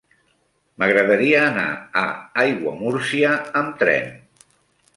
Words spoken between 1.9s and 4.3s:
a Aiguamúrcia amb tren.